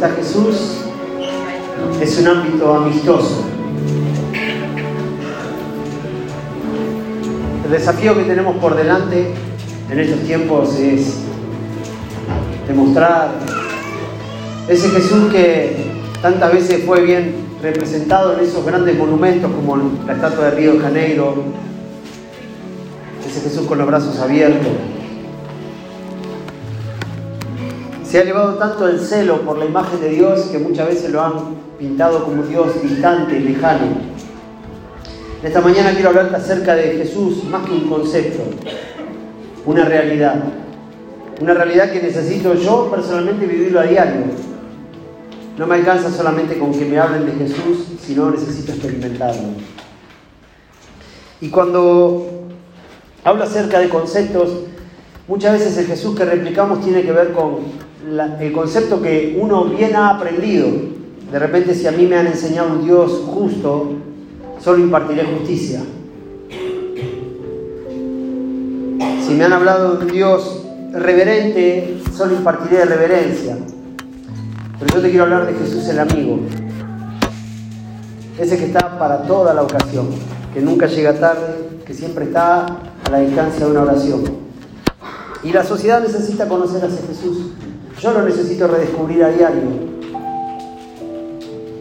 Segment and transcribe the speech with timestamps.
[0.00, 0.78] Está Jesús
[2.00, 3.44] es un ámbito amistoso.
[7.66, 9.34] El desafío que tenemos por delante
[9.90, 11.16] en estos tiempos es
[12.66, 13.32] demostrar
[14.68, 15.84] ese Jesús que
[16.22, 20.78] tantas veces fue bien representado en esos grandes monumentos como la estatua de Río de
[20.78, 21.44] Janeiro,
[23.28, 24.72] ese Jesús con los brazos abiertos.
[28.10, 31.22] Se ha elevado tanto el celo por la imagen de Dios que muchas veces lo
[31.22, 33.86] han pintado como Dios distante, lejano.
[35.44, 38.42] Esta mañana quiero hablarte acerca de Jesús más que un concepto,
[39.64, 40.42] una realidad.
[41.40, 44.22] Una realidad que necesito yo personalmente vivirlo a diario.
[45.56, 49.50] No me alcanza solamente con que me hablen de Jesús, sino necesito experimentarlo.
[51.40, 52.26] Y cuando
[53.22, 54.50] hablo acerca de conceptos,
[55.28, 57.88] muchas veces el Jesús que replicamos tiene que ver con
[58.40, 60.68] el concepto que uno bien ha aprendido.
[61.30, 63.92] De repente si a mí me han enseñado un Dios justo,
[64.60, 65.80] solo impartiré justicia.
[69.26, 73.56] Si me han hablado de un Dios reverente, solo impartiré reverencia.
[74.78, 76.40] Pero yo te quiero hablar de Jesús el amigo.
[78.38, 80.08] Ese que está para toda la ocasión,
[80.52, 84.22] que nunca llega tarde, que siempre está a la distancia de una oración.
[85.42, 87.52] Y la sociedad necesita conocer a ese Jesús
[88.00, 89.62] yo lo necesito redescubrir a diario.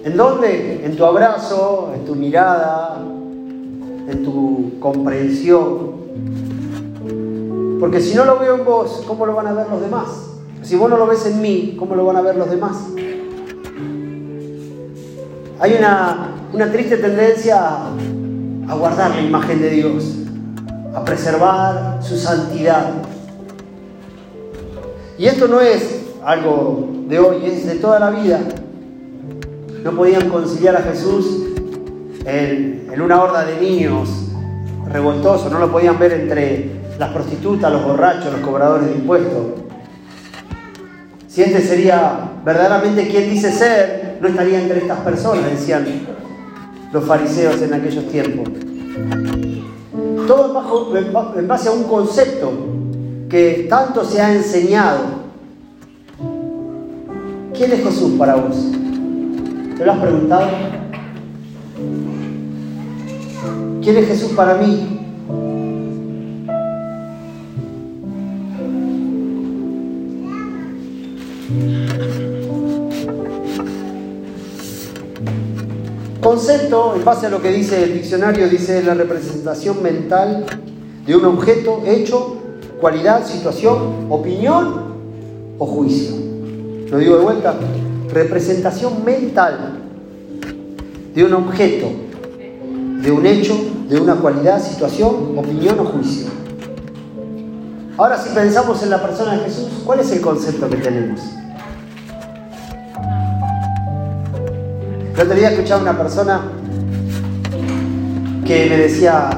[0.04, 0.86] ¿En dónde?
[0.86, 2.98] En tu abrazo, en tu mirada,
[4.10, 6.00] en tu comprensión.
[7.80, 10.08] Porque si no lo veo en vos, ¿cómo lo van a ver los demás?
[10.62, 12.78] Si vos no lo ves en mí, ¿cómo lo van a ver los demás?
[15.62, 17.88] Hay una, una triste tendencia
[18.68, 20.16] a, guardar la imagen de Dios,
[20.94, 22.92] a preservar su santidad.
[25.18, 28.40] Y esto no es algo de hoy, es de toda la vida.
[29.84, 31.44] No podían conciliar a Jesús
[32.26, 34.10] en, una horda de niños
[34.92, 39.46] revoltosos, no lo podían ver entre las prostitutas, los borrachos, los cobradores de impuestos.
[41.28, 45.86] Si este sería verdaderamente quien dice ser, no estaría entre estas personas, decían
[46.92, 48.50] los fariseos en aquellos tiempos.
[50.28, 50.94] Todo
[51.38, 52.52] en base a un concepto
[53.30, 55.19] que tanto se ha enseñado
[57.60, 58.56] ¿Quién es Jesús para vos?
[59.78, 60.48] ¿Te lo has preguntado?
[63.84, 65.02] ¿Quién es Jesús para mí?
[76.22, 80.46] Concepto, en base a lo que dice el diccionario, dice la representación mental
[81.06, 82.38] de un objeto, hecho,
[82.80, 84.94] cualidad, situación, opinión
[85.58, 86.29] o juicio.
[86.90, 87.54] Lo digo de vuelta,
[88.12, 89.80] representación mental
[91.14, 91.88] de un objeto,
[93.02, 93.56] de un hecho,
[93.88, 96.28] de una cualidad, situación, opinión o juicio.
[97.96, 101.22] Ahora si pensamos en la persona de Jesús, ¿cuál es el concepto que tenemos?
[105.14, 106.42] El otro día escuchaba una persona
[108.46, 109.30] que me decía,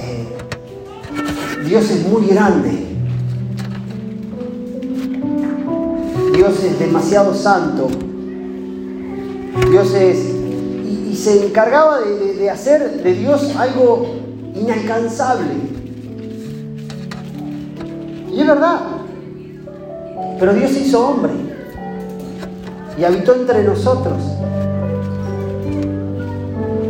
[0.00, 0.36] eh,
[1.64, 2.89] Dios es muy grande.
[6.40, 7.86] Dios es demasiado santo.
[9.70, 10.18] Dios es...
[11.10, 14.06] Y, se encargaba de, hacer de Dios algo
[14.54, 15.50] inalcanzable.
[18.32, 18.80] Y es verdad.
[20.38, 21.32] Pero Dios hizo hombre
[22.98, 24.22] y habitó entre nosotros.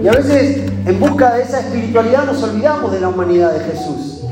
[0.00, 4.22] Y a veces en busca de esa espiritualidad nos olvidamos de la humanidad de Jesús.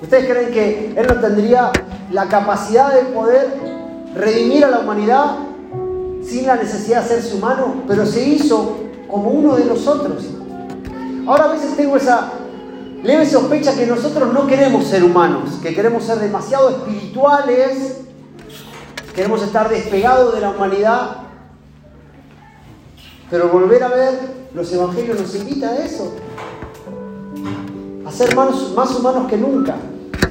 [0.00, 1.72] ¿Ustedes creen que Él no tendría
[2.14, 3.58] la capacidad de poder
[4.14, 5.34] redimir a la humanidad
[6.22, 8.76] sin la necesidad de hacerse humano, pero se hizo
[9.10, 10.22] como uno de nosotros.
[11.26, 12.30] Ahora a veces tengo esa
[13.02, 18.02] leve sospecha que nosotros no queremos ser humanos, que queremos ser demasiado espirituales,
[19.12, 21.16] queremos estar despegados de la humanidad,
[23.28, 24.20] pero volver a ver
[24.54, 26.14] los evangelios nos invita a eso,
[28.06, 29.74] a ser más, más humanos que nunca.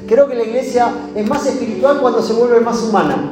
[0.08, 3.32] Creo que la iglesia es más espiritual cuando se vuelve más humana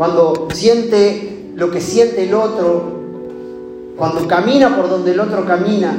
[0.00, 2.84] cuando siente lo que siente el otro,
[3.98, 5.92] cuando camina por donde el otro camina.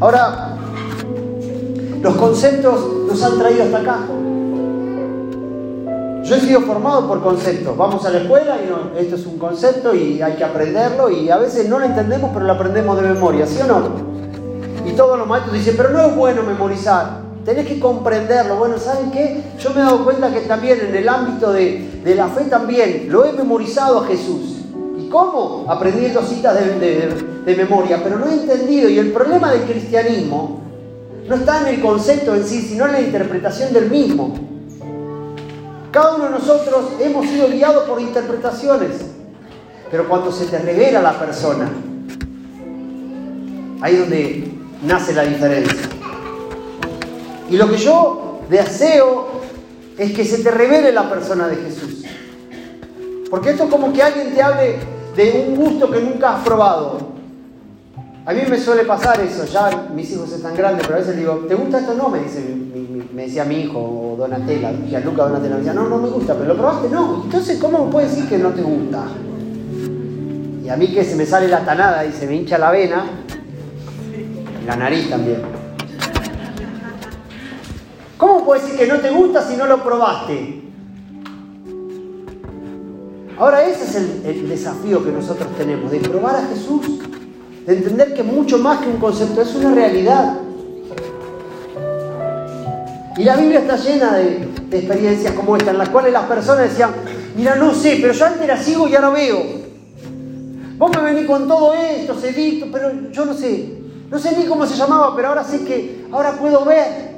[0.00, 0.56] Ahora,
[2.02, 3.98] los conceptos nos han traído hasta acá.
[6.24, 7.76] Yo he sido formado por conceptos.
[7.76, 11.36] Vamos a la escuela y esto es un concepto y hay que aprenderlo y a
[11.36, 14.15] veces no lo entendemos, pero lo aprendemos de memoria, ¿sí o no?
[14.86, 17.22] Y todos los maestros dicen, pero no es bueno memorizar.
[17.44, 18.56] tenés que comprenderlo.
[18.56, 19.42] Bueno, ¿saben qué?
[19.58, 23.24] Yo me he dado cuenta que también en el ámbito de, la fe también lo
[23.24, 24.62] he memorizado a Jesús.
[24.98, 25.64] ¿Y cómo?
[25.68, 27.08] Aprendiendo citas de,
[27.44, 28.88] de memoria, pero no he entendido.
[28.88, 30.60] Y el problema del cristianismo
[31.28, 34.34] no está en el concepto en sí, sino en la interpretación del mismo.
[35.90, 38.90] Cada uno de nosotros hemos sido guiados por interpretaciones,
[39.90, 41.70] pero cuando se te revela la persona,
[43.80, 44.45] ahí donde
[44.82, 45.88] nace la diferencia.
[47.50, 49.28] Y lo que yo deseo
[49.98, 52.04] es que se te revele la persona de Jesús.
[53.30, 54.76] Porque esto es como que alguien te hable
[55.16, 57.16] de un gusto que nunca has probado.
[58.24, 61.44] A mí me suele pasar eso, ya mis hijos están grandes, pero a veces digo,
[61.48, 61.94] ¿te gusta esto?
[61.94, 62.40] No, me dice,
[63.14, 66.48] me decía mi hijo, o Donatella, Gianluca Donatella, me decía, no, no me gusta, pero
[66.48, 67.22] lo probaste, no.
[67.24, 69.04] Entonces, ¿cómo puedes decir que no te gusta?
[70.64, 73.04] Y a mí que se me sale la tanada y se me hincha la vena,
[74.66, 75.42] la nariz también.
[78.16, 80.62] ¿Cómo puedes decir que no te gusta si no lo probaste?
[83.38, 87.00] Ahora ese es el, desafío que nosotros tenemos, de probar a Jesús
[87.66, 90.38] de entender que mucho más que un concepto, es una realidad.
[93.16, 96.90] Y la Biblia está llena de, experiencias como esta, en las cuales las personas decían,
[97.36, 99.42] mira, no sé, pero yo antes era ciego y ahora veo.
[100.78, 103.75] Vos me venís con todo esto, sedito, pero yo no sé.
[104.10, 107.16] No sé ni cómo se llamaba, pero ahora sé que ahora puedo ver.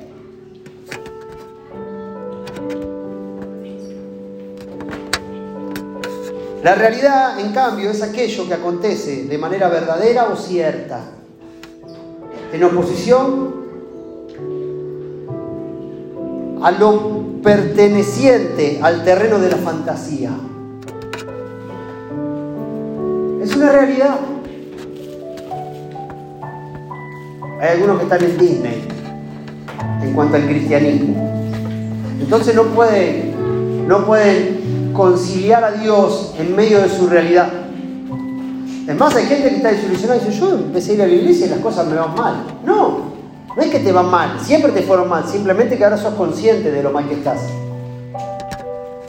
[6.62, 11.00] La realidad, en cambio, es aquello que acontece de manera verdadera o cierta,
[12.52, 13.55] en oposición
[16.62, 20.32] a lo perteneciente al terreno de la fantasía.
[23.40, 24.19] Es una realidad.
[27.69, 28.88] Hay algunos que están en Disney
[30.03, 31.38] en cuanto al cristianismo.
[32.19, 37.53] Entonces no pueden, no pueden conciliar a Dios en medio de su realidad.
[38.88, 41.12] Es más, hay gente que está desilusionada y dice, yo empecé a ir a la
[41.12, 42.37] iglesia y las cosas me van mal.
[42.65, 43.12] No,
[43.55, 46.71] no es que te van mal, siempre te fueron mal, simplemente que ahora sos consciente
[46.71, 47.41] de lo mal que estás.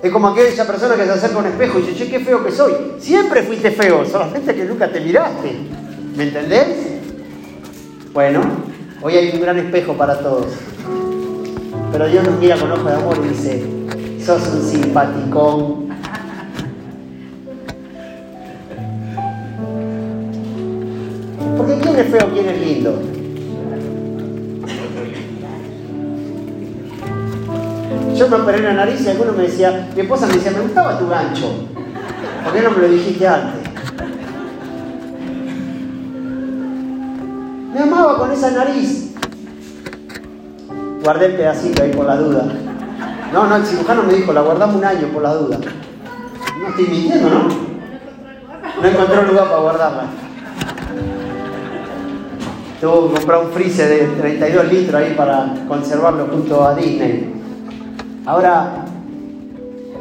[0.04, 2.44] Es como aquella persona que se acerca a un espejo y dice, che, qué feo
[2.44, 2.74] que soy.
[3.00, 5.56] Siempre fuiste feo, solamente que nunca te miraste.
[6.18, 6.79] ¿Me entendés?
[8.12, 8.42] Bueno,
[9.04, 10.48] hoy hay un gran espejo para todos.
[11.92, 13.64] Pero Dios nos mira con ojos de amor y dice,
[14.26, 15.90] sos un simpaticón.
[21.56, 23.00] Porque ¿quién es feo, quién es lindo?
[28.16, 30.98] Yo me operé la nariz y alguno me decía, mi esposa me decía, me gustaba
[30.98, 31.68] tu gancho.
[32.44, 33.59] ¿Por qué no me lo dijiste antes?
[38.40, 39.12] Esa nariz.
[41.04, 42.46] Guardé el pedacito ahí por la duda.
[43.34, 45.58] No, no, el cirujano me dijo, la guardamos un año por la duda.
[46.60, 47.48] No estoy mintiendo, ¿no?
[48.82, 50.04] No encontró lugar para guardarla.
[52.80, 57.34] Tuvo que comprar un freezer de 32 litros ahí para conservarlo junto a Disney.
[58.26, 58.79] Ahora,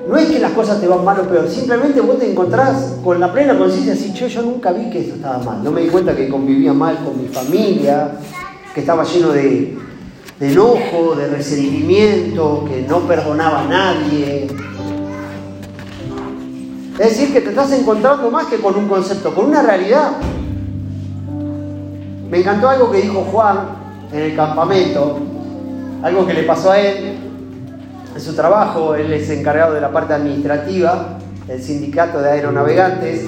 [0.09, 3.21] no es que las cosas te van mal o peor, simplemente vos te encontrás con
[3.21, 5.63] la plena conciencia de che, yo nunca vi que esto estaba mal.
[5.63, 8.13] No me di cuenta que convivía mal con mi familia,
[8.75, 9.77] que estaba lleno de,
[10.41, 14.47] de enojo, de resentimiento, que no perdonaba a nadie.
[16.99, 20.13] Es decir, que te estás encontrando más que con un concepto, con una realidad.
[22.31, 23.59] Me encantó algo que dijo Juan
[24.11, 25.19] en el campamento,
[26.03, 27.28] algo que le pasó a él
[28.15, 33.27] en su trabajo, él es encargado de la parte administrativa del sindicato de aeronavegantes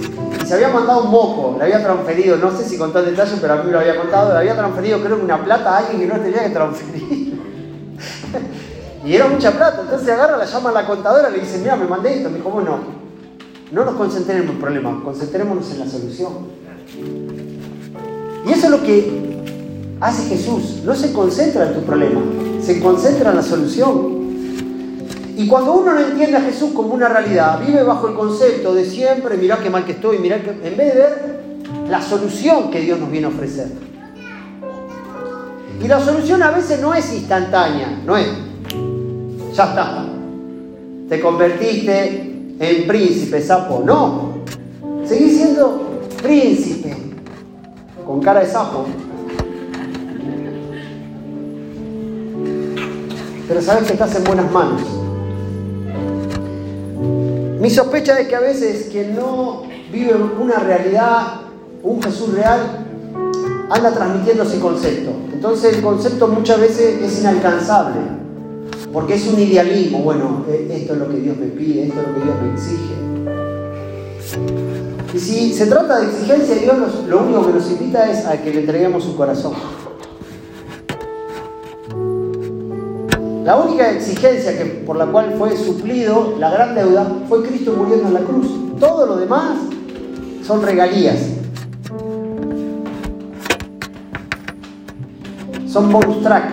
[0.51, 3.53] se había mandado un moco, le había transferido, no sé si contó el detalle, pero
[3.53, 6.01] a mí me lo había contado, le había transferido creo que una plata a alguien
[6.01, 7.41] que no tenía que transferir.
[9.07, 11.87] y era mucha plata, entonces agarra, la llama a la contadora, le dice, mira, me
[11.87, 12.79] mandé esto, me dijo, bueno,
[13.71, 16.33] no nos concentremos en el problema, concentrémonos en la solución.
[18.45, 19.41] Y eso es lo que
[20.01, 22.21] hace Jesús, no se concentra en tu problema,
[22.61, 24.20] se concentra en la solución.
[25.40, 28.85] Y cuando uno no entiende a Jesús como una realidad, vive bajo el concepto de
[28.85, 30.50] siempre, mirá qué mal que estoy, mirá que...
[30.50, 31.40] En vez de ver
[31.88, 33.68] la solución que Dios nos viene a ofrecer.
[35.82, 38.26] Y la solución a veces no es instantánea, no es.
[39.54, 40.04] Ya está.
[41.09, 43.82] Te convertiste en príncipe, sapo.
[43.82, 44.42] No.
[45.06, 46.94] Seguís siendo príncipe.
[48.06, 48.85] Con cara de sapo.
[53.49, 55.00] Pero sabes que estás en buenas manos.
[57.71, 59.62] Mi sospecha es que a veces quien no
[59.93, 61.43] vive una realidad,
[61.85, 62.85] un Jesús real,
[63.71, 65.12] anda transmitiendo ese concepto.
[65.33, 68.00] entonces el concepto muchas veces es inalcanzable,
[68.93, 72.09] porque es un idealismo, bueno, e, esto es lo que Dios me pide, esto es
[72.09, 72.95] lo que Dios me exige.
[75.15, 78.53] Y si se trata de exigencia, Dios lo único que nos invita es a que
[78.53, 79.53] le entreguemos su corazón.
[83.50, 88.07] La única exigencia que, por la cual fue suplido la gran deuda fue Cristo muriendo
[88.07, 88.47] en la cruz.
[88.78, 89.59] Todo lo demás
[90.47, 91.19] son regalías.
[95.66, 96.45] Son bonus track.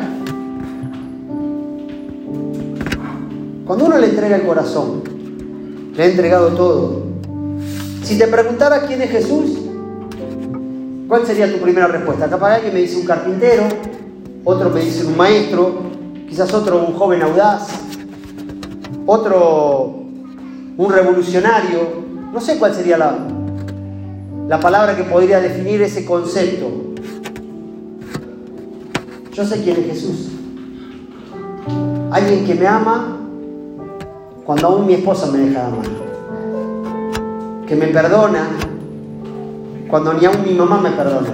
[3.67, 5.03] Cuando uno le entrega el corazón,
[5.95, 7.03] le ha entregado todo.
[8.01, 9.51] Si te preguntara quién es Jesús,
[11.07, 12.27] ¿cuál sería tu primera respuesta?
[12.27, 13.65] Capaz alguien me dice un carpintero,
[14.43, 15.86] otro me dice un maestro,
[16.37, 17.67] quizás otro un joven audaz,
[19.07, 20.03] otro
[20.77, 21.79] un revolucionario,
[22.31, 23.17] no sé cuál sería la,
[24.47, 26.67] la palabra que podría definir ese concepto.
[29.33, 30.27] Yo sé quién es Jesús.
[32.11, 33.17] Alguien que me ama
[34.45, 35.87] cuando aún mi esposa me deja de amar.
[37.65, 38.47] Que me perdona
[39.89, 41.33] cuando ni aún mi mamá me perdona.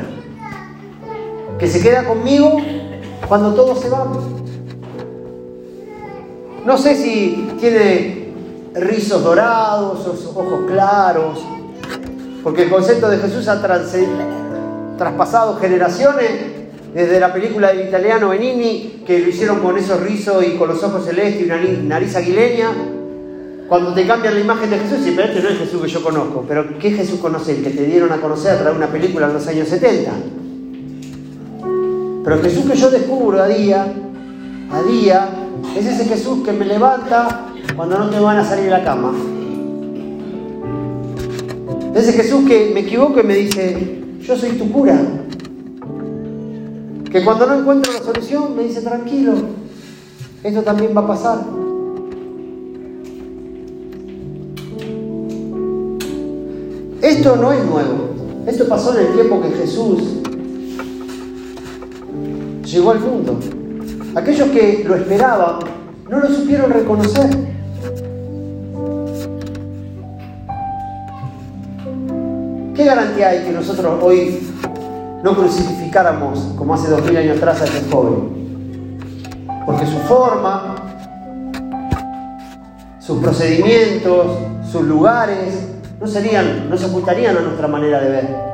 [1.59, 2.55] Que se queda conmigo
[3.27, 4.07] cuando todo se va.
[6.65, 8.29] No sé si tiene
[8.73, 11.39] rizos dorados, ojos claros,
[12.41, 13.61] porque el concepto de Jesús ha
[14.97, 16.29] traspasado generaciones,
[16.93, 20.83] desde la película del italiano Benini, que lo hicieron con esos rizos y con los
[20.83, 22.69] ojos celestes y una nariz aguileña.
[23.67, 26.45] Cuando te cambian la imagen de Jesús, pero este no es Jesús que yo conozco,
[26.47, 27.57] pero ¿qué Jesús conoce?
[27.57, 30.11] El que te dieron a conocer a través de una película en los años 70.
[32.23, 33.91] Pero el Jesús que yo descubro a día,
[34.71, 35.42] a día,
[35.77, 39.11] es ese Jesús que me levanta cuando no me van a salir de la cama.
[41.95, 44.99] Ese Jesús que me equivoco y me dice, yo soy tu cura.
[47.11, 49.33] Que cuando no encuentro la solución me dice, tranquilo,
[50.43, 51.39] esto también va a pasar.
[57.01, 58.13] Esto no es nuevo.
[58.47, 60.01] Esto pasó en el tiempo que Jesús
[62.63, 63.39] llegó al mundo.
[64.15, 65.59] Aquellos que lo esperaban
[66.07, 67.29] no lo supieron reconocer.
[72.75, 74.39] ¿Qué garantía hay que nosotros hoy
[75.23, 78.99] no crucificáramos como hace dos mil años atrás a este joven?
[79.65, 80.75] Porque su forma,
[82.99, 84.37] sus procedimientos,
[84.71, 88.53] sus lugares, no serían, no se ajustarían a nuestra manera de ver.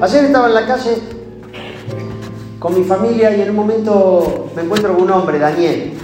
[0.00, 1.19] Ayer estaba en la calle
[2.60, 5.94] con mi familia y en un momento me encuentro con un hombre, Daniel,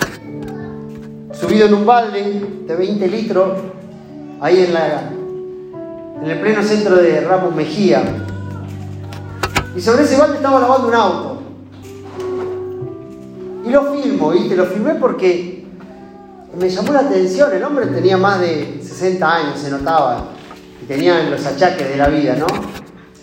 [1.39, 3.59] subido en un balde de 20 litros,
[4.41, 5.11] ahí en, la,
[6.23, 8.03] en el pleno centro de Ramos Mejía.
[9.77, 11.43] Y sobre ese balde estaba lavando un auto.
[13.67, 14.57] Y lo filmo, ¿viste?
[14.57, 15.67] Lo filmé porque
[16.59, 17.53] me llamó la atención.
[17.53, 20.29] El hombre tenía más de 60 años, se notaba.
[20.83, 22.47] Y tenía los achaques de la vida, ¿no?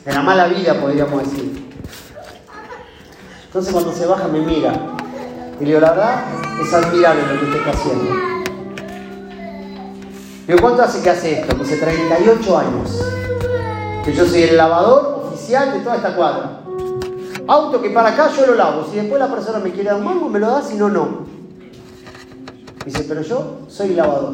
[0.06, 1.63] De la mala vida, podríamos decir.
[3.54, 4.74] Entonces cuando se baja me mira.
[5.60, 6.24] Y le digo, la verdad,
[6.60, 8.16] es admirable lo que usted está haciendo.
[10.48, 11.56] Digo, ¿cuánto hace que hace esto?
[11.62, 13.06] Hace 38 años.
[14.04, 16.62] Que yo soy el lavador oficial de toda esta cuadra.
[17.46, 18.88] Auto que para acá yo lo lavo.
[18.90, 21.28] Si después la persona me quiere dar un mango, me lo da, si no, no.
[22.84, 24.34] Dice, pero yo soy lavador.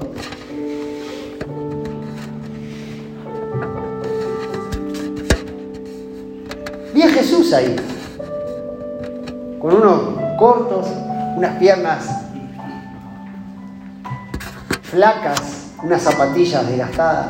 [6.93, 7.75] Vi a Jesús ahí
[9.61, 10.01] con unos
[10.37, 10.87] cortos,
[11.35, 12.07] unas piernas
[14.83, 17.27] flacas, unas zapatillas desgastadas.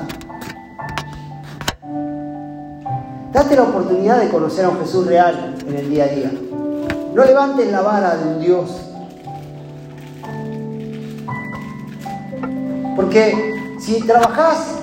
[3.32, 6.32] Date la oportunidad de conocer a un Jesús real en el día a día.
[7.14, 8.82] No levantes la vara de un Dios.
[12.96, 14.76] Porque si trabajas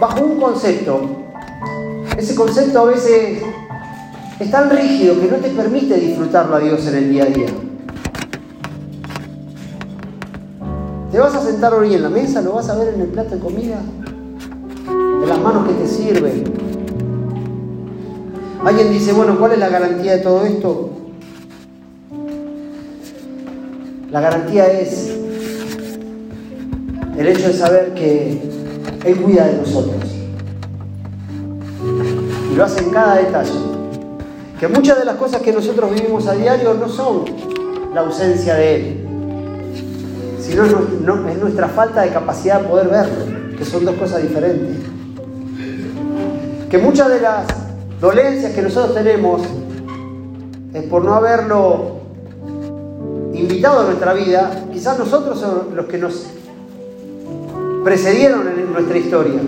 [0.00, 1.02] bajo un concepto,
[2.16, 3.42] ese concepto a veces
[4.40, 7.46] es tan rígido que no te permite disfrutarlo a Dios en el día a día.
[11.10, 13.34] Te vas a sentar hoy en la mesa, lo vas a ver en el plato
[13.34, 13.80] de comida,
[15.20, 16.44] de las manos que te sirven.
[18.64, 20.90] Alguien dice, bueno, ¿cuál es la garantía de todo esto?
[24.10, 25.10] La garantía es
[27.18, 28.40] el hecho de saber que
[29.04, 30.02] Él cuida de nosotros.
[32.52, 33.71] Y lo hace en cada detalle
[34.62, 37.24] que muchas de las cosas que nosotros vivimos a diario no son
[37.92, 39.06] la ausencia de Él,
[40.38, 44.76] sino es nuestra falta de capacidad de poder verlo, que son dos cosas diferentes.
[46.70, 47.44] Que muchas de las
[48.00, 49.42] dolencias que nosotros tenemos
[50.74, 51.96] es por no haberlo
[53.34, 56.26] invitado a nuestra vida, quizás nosotros somos los que nos
[57.82, 59.40] precedieron en nuestra historia.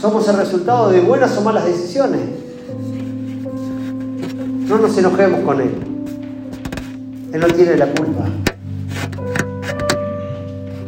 [0.00, 2.35] Somos el resultado de buenas o malas decisiones.
[4.66, 5.70] No nos enojemos con Él.
[7.32, 8.24] Él no tiene la culpa.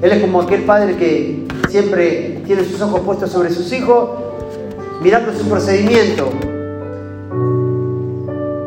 [0.03, 4.11] Él es como aquel padre que siempre tiene sus ojos puestos sobre sus hijos,
[5.03, 6.31] mirando su procedimiento.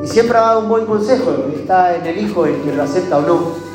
[0.04, 1.48] Y siempre ha dado un buen consejo.
[1.56, 3.72] Está en el hijo el que lo acepta o no.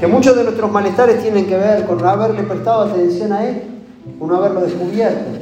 [0.00, 3.64] que muchos de nuestros malestares tienen que ver con no haberle prestado atención a Él,
[4.18, 5.39] con no haberlo descubierto.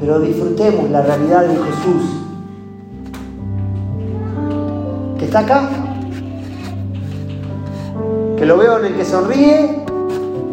[0.00, 2.04] Pero disfrutemos la realidad de Jesús,
[5.18, 5.68] que está acá,
[8.38, 9.84] que lo veo en el que sonríe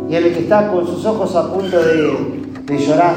[0.10, 3.16] y en el que está con sus ojos a punto de, llorar.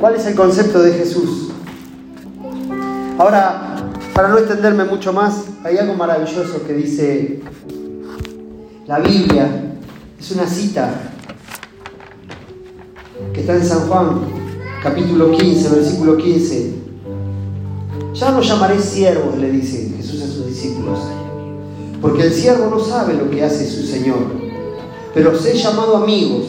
[0.00, 1.50] ¿Cuál es el concepto de Jesús?
[3.18, 3.69] Ahora,
[4.20, 7.40] para no extenderme mucho más, hay algo maravilloso que dice
[8.86, 9.72] la Biblia.
[10.20, 10.90] Es una cita
[13.32, 14.20] que está en San Juan,
[14.82, 16.74] capítulo 15, versículo 15.
[18.12, 20.98] Ya no llamaré siervos, le dice Jesús a sus discípulos,
[22.02, 24.18] porque el siervo no sabe lo que hace su Señor,
[25.14, 26.44] pero os he llamado amigos,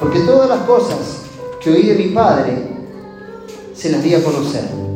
[0.00, 1.20] porque todas las cosas
[1.62, 2.68] que oí de mi Padre,
[3.74, 4.89] se las di a conocer.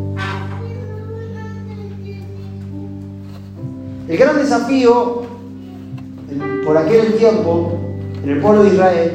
[4.06, 5.22] El gran desafío
[6.64, 7.72] por aquel tiempo
[8.22, 9.12] en el pueblo de Israel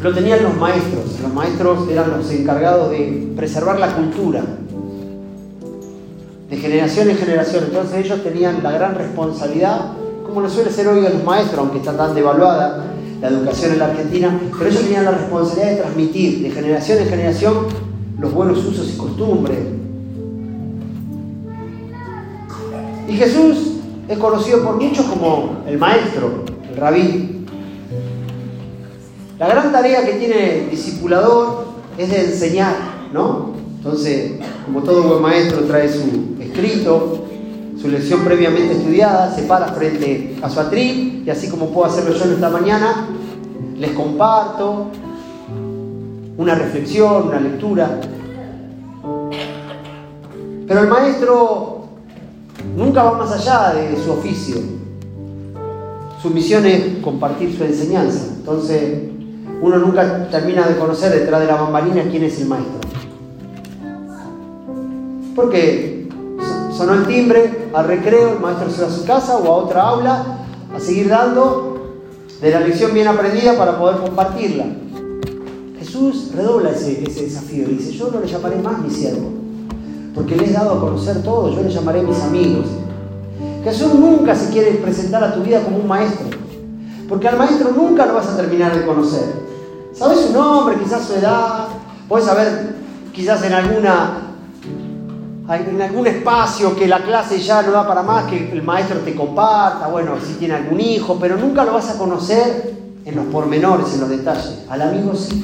[0.00, 1.20] lo tenían los maestros.
[1.20, 4.44] Los maestros eran los encargados de preservar la cultura
[6.48, 7.64] de generación en generación.
[7.64, 9.92] Entonces ellos tenían la gran responsabilidad,
[10.24, 12.84] como lo suele ser hoy a los maestros, aunque está tan devaluada,
[13.20, 17.08] la educación en la Argentina, pero ellos tenían la responsabilidad de transmitir de generación en
[17.08, 17.54] generación
[18.18, 19.58] los buenos usos y costumbres.
[23.08, 23.69] Y Jesús
[24.10, 27.46] es conocido por muchos como el maestro, el rabí.
[29.38, 32.74] La gran tarea que tiene el discipulador es de enseñar,
[33.12, 33.52] ¿no?
[33.76, 34.32] Entonces,
[34.66, 37.24] como todo buen maestro trae su escrito,
[37.80, 42.12] su lección previamente estudiada, se para frente a su atril y así como puedo hacerlo
[42.12, 43.06] yo en esta mañana,
[43.78, 44.86] les comparto
[46.36, 48.00] una reflexión, una lectura.
[50.66, 51.79] Pero el maestro
[52.76, 54.56] nunca va más allá de su oficio.
[56.22, 58.26] Su misión es compartir su enseñanza.
[58.36, 59.02] Entonces,
[59.62, 62.80] uno nunca termina de conocer detrás de la bambalina quién es el maestro.
[65.34, 66.00] Porque
[66.80, 69.82] Sonó el timbre, al recreo, el maestro se va a su casa o a otra
[69.82, 70.38] aula
[70.74, 71.98] a seguir dando
[72.40, 74.64] de la lección bien aprendida para poder compartirla.
[75.78, 79.30] Jesús redobla ese, desafío y dice, yo no le llamaré más mi siervo,
[80.14, 82.66] porque le he dado a conocer todo, yo le llamaré mis amigos.
[83.64, 86.28] Jesús nunca se quiere presentar a tu vida como un maestro,
[87.08, 89.24] porque al maestro nunca lo vas a terminar de conocer.
[89.92, 91.68] Sabes su nombre, quizás su edad,
[92.08, 92.74] puedes saber
[93.12, 94.26] quizás en alguna
[95.48, 99.16] en algún espacio que la clase ya no da para más, que el maestro te
[99.16, 102.72] comparta, bueno, si tiene algún hijo, pero nunca lo vas a conocer
[103.04, 104.60] en los pormenores, en los detalles.
[104.68, 105.42] Al amigo sí.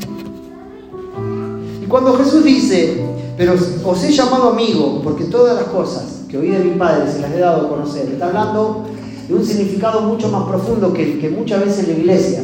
[1.82, 3.04] Y cuando Jesús dice,
[3.36, 7.20] pero os he llamado amigo, porque todas las cosas que oí de mi Padre se
[7.20, 8.84] las he dado a conocer, está hablando
[9.28, 12.42] de un significado mucho más profundo que, que muchas veces la iglesia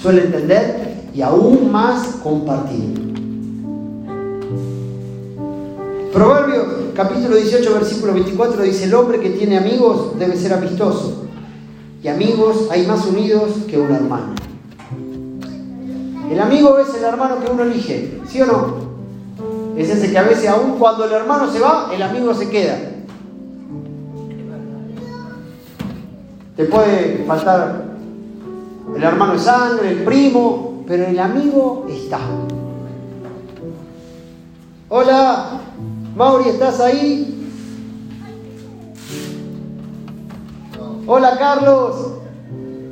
[0.00, 3.06] suele entender y aún más compartir.
[6.12, 11.24] Proverbios capítulo 18, versículo 24 dice, el hombre que tiene amigos debe ser amistoso.
[12.02, 14.34] Y amigos hay más unidos que un hermano.
[16.30, 18.85] El amigo es el hermano que uno elige, ¿sí o no?
[19.76, 22.78] Es ese que a veces aún cuando el hermano se va, el amigo se queda.
[26.56, 27.84] Te puede faltar
[28.94, 32.18] el hermano de sangre, el primo, pero el amigo está.
[34.88, 35.60] Hola,
[36.16, 37.50] Mauri, ¿estás ahí?
[41.06, 42.14] Hola Carlos,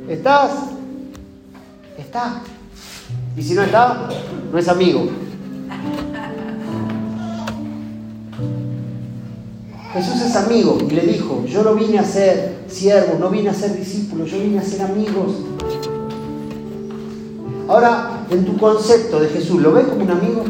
[0.07, 0.51] ¿estás?
[1.97, 2.41] Está.
[3.35, 4.07] Y si no está,
[4.51, 5.09] no es amigo.
[9.95, 13.53] Jesús es amigo y le dijo, yo no vine a ser siervo, no vine a
[13.53, 15.37] ser discípulo, yo vine a ser amigos.
[17.69, 20.43] Ahora, en tu concepto de Jesús, ¿lo ves como un amigo?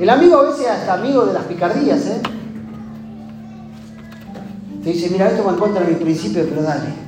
[0.00, 2.22] El amigo a veces hasta amigo de las picardías, ¿eh?
[4.82, 7.07] Te dice, mira, esto va en contra de mis principios, pero dale.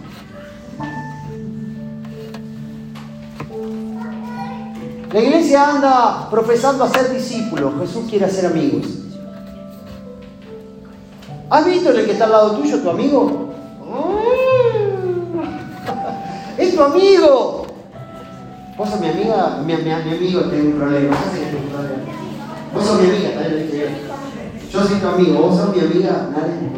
[5.13, 7.73] La iglesia anda profesando a ser discípulos.
[7.81, 8.87] Jesús quiere hacer amigos.
[11.51, 13.49] ¿Has visto el que está al lado tuyo tu amigo?
[16.59, 17.67] ¡Es tu amigo!
[18.79, 21.17] Vos sos mi amiga, mi, mi, mi amigo tiene un problema.
[22.73, 23.69] Vos sos mi amiga, también
[24.73, 26.71] Yo soy tu amigo, vos sos mi amiga, nadie.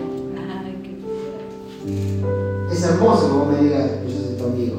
[2.73, 4.77] Es hermoso que vos me digas que yo soy tu amigo.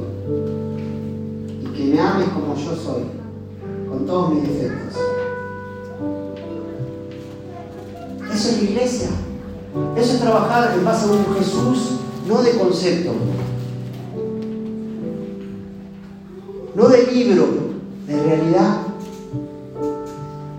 [1.62, 3.04] Y que me ames como yo soy,
[3.94, 5.00] con todos mis defectos.
[8.34, 9.10] Eso es la iglesia.
[9.96, 13.12] Eso es trabajar en base a un Jesús, no de concepto,
[16.76, 17.48] no de libro,
[18.08, 18.78] de realidad.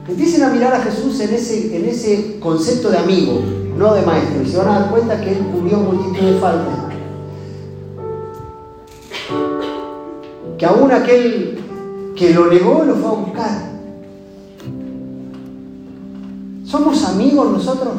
[0.09, 3.40] Empiecen a mirar a Jesús en ese, en ese concepto de amigo,
[3.77, 6.79] no de maestro, y se van a dar cuenta que Él cubrió multitud de faltas.
[10.59, 11.54] Que aún aquel
[12.16, 13.74] que lo negó lo fue a buscar.
[16.64, 17.94] ¿Somos amigos nosotros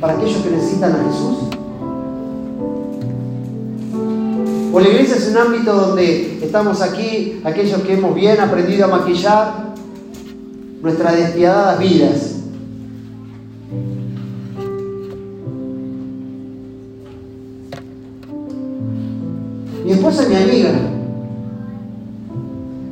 [0.00, 1.38] para aquellos que necesitan a Jesús?
[4.72, 8.88] O la iglesia es un ámbito donde estamos aquí, aquellos que hemos bien aprendido a
[8.88, 9.74] maquillar
[10.82, 12.30] nuestras despiadadas vidas.
[19.84, 20.93] Mi esposa es mi amiga.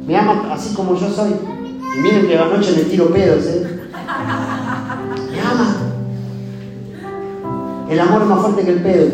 [0.07, 1.31] Me ama así como yo soy.
[1.31, 3.81] Y miren que la noche le tiro pedos, ¿eh?
[5.31, 5.77] Me ama.
[7.89, 9.11] El amor es más fuerte que el pedo.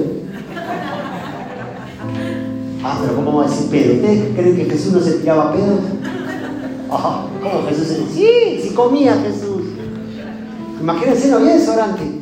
[2.85, 3.95] Ah, pero ¿cómo va a decir pedo?
[3.95, 5.81] ¿Ustedes creen que Jesús no se tiraba pedo?
[6.91, 9.63] Ah, ¿Cómo Jesús se Sí, sí comía Jesús.
[10.81, 12.21] Imagínense lo bien orante.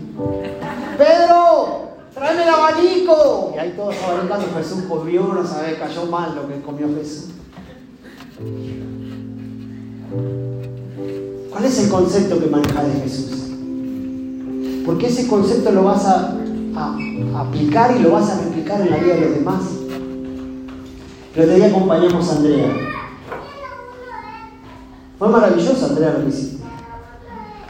[0.96, 3.52] Pedro, tráeme el abanico.
[3.54, 7.35] Y ahí todos abanicando, Jesús comió, no sabe, cayó mal lo que comió Jesús.
[11.50, 13.52] ¿Cuál es el concepto que maneja de Jesús?
[14.84, 16.36] Porque ese concepto lo vas a,
[17.34, 19.62] aplicar y lo vas a replicar en la vida de los demás.
[21.34, 22.76] El otro día acompañamos a Andrea.
[25.18, 26.62] Fue maravilloso, Andrea, lo hiciste.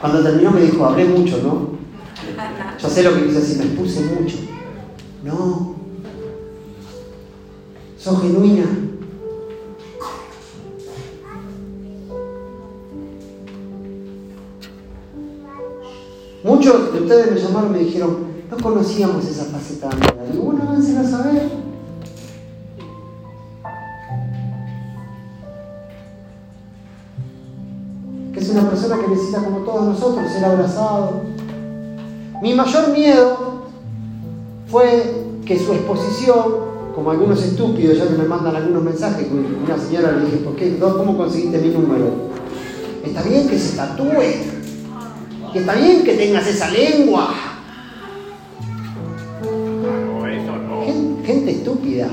[0.00, 1.76] Cuando terminó me dijo, hablé mucho, ¿no?
[2.80, 4.36] Yo sé lo que dice así, me puse mucho.
[5.22, 5.76] No.
[7.96, 8.64] Sos genuina.
[16.46, 20.30] Muchos de ustedes me llamaron y me dijeron, no conocíamos esa faceta de Andrea.
[20.30, 21.66] Digo, bueno, a saber.
[28.36, 31.22] es una persona que necesita, como todos nosotros, ser abrazado.
[32.40, 33.62] Mi mayor miedo
[34.68, 36.44] fue que su exposición,
[36.94, 40.78] como algunos estúpidos ya que me mandan algunos mensajes, una señora le dije, ¿por qué?
[40.78, 42.06] ¿Cómo conseguiste mi número?
[43.04, 44.55] Está bien que se tatúe,
[45.56, 47.34] que está bien que tengas esa lengua.
[51.24, 52.08] gente estúpida.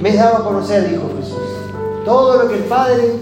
[0.00, 1.36] me he dado a conocer, dijo Jesús.
[2.04, 3.12] Todo lo que el Padre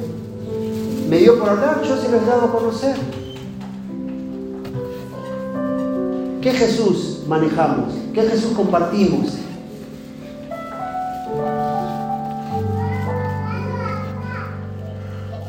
[1.10, 2.96] me dio por hablar, yo se lo he dado a conocer.
[6.40, 7.94] ¿Qué Jesús manejamos?
[8.14, 9.38] ¿Qué Jesús compartimos?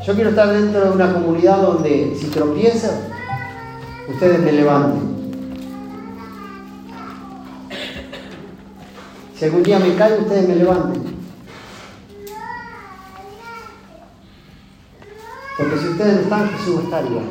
[0.06, 2.98] Yo quiero estar dentro de una comunidad donde si tropieza,
[4.08, 5.18] ustedes me levanten.
[9.36, 11.02] Si algún día me caigo, ustedes me levanten.
[15.58, 17.22] Porque si ustedes no están, Jesús no estaría.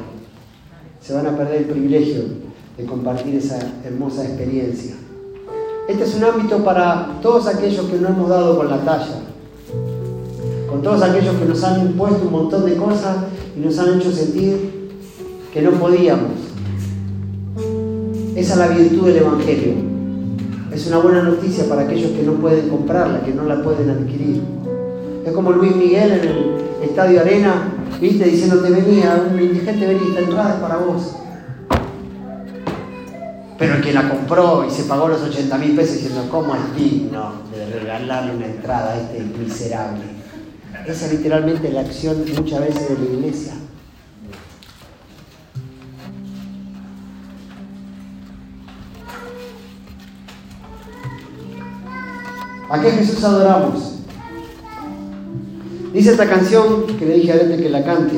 [1.01, 2.46] Se van a perder el privilegio
[2.77, 4.95] de compartir esa hermosa experiencia.
[5.87, 9.21] Este es un ámbito para todos aquellos que no hemos dado con la talla,
[10.69, 13.17] con todos aquellos que nos han impuesto un montón de cosas
[13.55, 14.89] y nos han hecho sentir
[15.53, 16.31] que no podíamos.
[18.35, 19.73] Esa es la virtud del Evangelio.
[20.71, 24.41] Es una buena noticia para aquellos que no pueden comprarla, que no la pueden adquirir.
[25.25, 28.25] Es como Luis Miguel en el Estadio Arena ¿Viste?
[28.25, 31.15] Diciendo, te venía, un indigente venía, esta entrada para vos.
[33.57, 36.75] Pero el que la compró y se pagó los 80 mil pesos diciendo, ¿cómo es
[36.75, 40.03] digno de regalarle una entrada a este miserable?
[40.85, 43.53] Esa es literalmente la acción muchas veces de la iglesia.
[52.69, 53.93] ¿A qué Jesús adoramos?
[55.93, 58.15] Dice esta canción que le dije a Arete que la cante.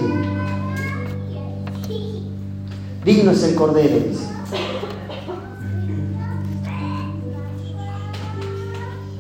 [3.06, 3.96] Digno es el Cordero.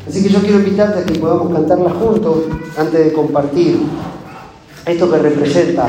[0.09, 2.45] Así que yo quiero invitarte a que podamos cantarla juntos
[2.75, 3.79] antes de compartir
[4.83, 5.87] esto que representa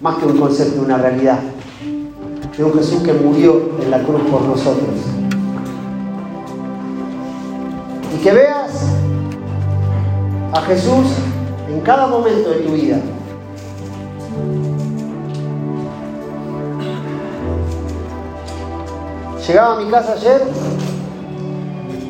[0.00, 1.40] más que un concepto, una realidad
[2.56, 4.94] de un Jesús que murió en la cruz por nosotros.
[8.14, 8.70] Y que veas
[10.52, 11.06] a Jesús
[11.68, 13.00] en cada momento de tu vida.
[19.44, 20.42] Llegaba a mi casa ayer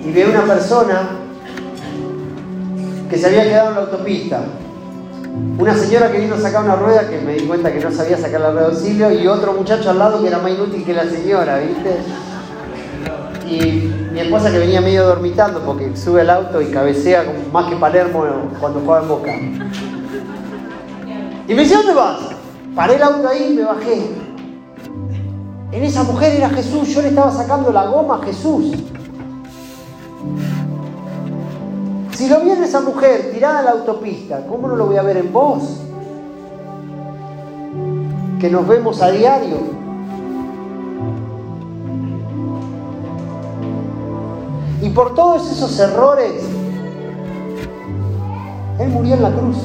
[0.04, 1.25] y vi a una persona
[3.08, 4.40] que se había quedado en la autopista.
[5.58, 8.16] Una señora que vino a sacar una rueda que me di cuenta que no sabía
[8.16, 10.94] sacar la rueda de auxilio y otro muchacho al lado que era más inútil que
[10.94, 11.96] la señora, ¿viste?
[13.48, 17.76] Y mi esposa que venía medio dormitando porque sube al auto y cabecea más que
[17.76, 18.24] Palermo
[18.60, 19.32] cuando juega en Boca.
[21.48, 22.18] Y me dice, ¿dónde vas?
[22.74, 24.10] Paré el auto ahí y me bajé.
[25.70, 28.74] En esa mujer era Jesús, yo le estaba sacando la goma a Jesús.
[32.16, 35.02] Si lo vi en esa mujer tirada en la autopista, ¿cómo no lo voy a
[35.02, 35.82] ver en vos?
[38.40, 39.58] Que nos vemos a diario.
[44.80, 46.42] Y por todos esos errores,
[48.78, 49.58] Él murió en la cruz.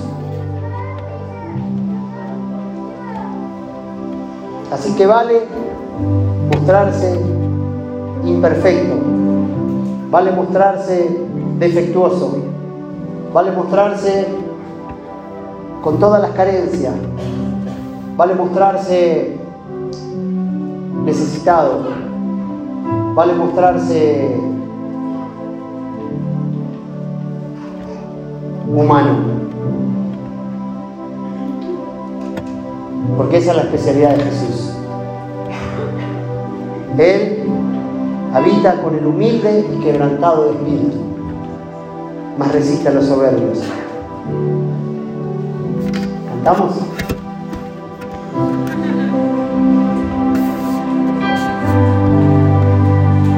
[4.73, 5.43] Así que vale
[6.53, 7.17] mostrarse
[8.25, 8.95] imperfecto,
[10.09, 12.37] vale mostrarse defectuoso,
[13.31, 14.25] vale mostrarse
[15.83, 16.95] con todas las carencias,
[18.17, 19.37] vale mostrarse
[21.05, 21.83] necesitado,
[23.13, 24.35] vale mostrarse
[28.67, 29.11] humano.
[33.17, 34.73] Porque esa es la especialidad de Jesús.
[36.97, 37.43] Él
[38.33, 41.10] habita con el humilde y quebrantado de espíritu
[42.37, 43.59] más resiste a los soberbios.
[46.27, 46.90] ¿Cantamos?